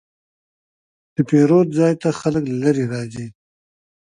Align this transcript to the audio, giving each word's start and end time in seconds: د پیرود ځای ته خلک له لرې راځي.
د 1.15 1.17
پیرود 1.29 1.67
ځای 1.79 1.93
ته 2.01 2.09
خلک 2.19 2.43
له 2.51 2.57
لرې 2.63 2.85
راځي. 2.93 3.27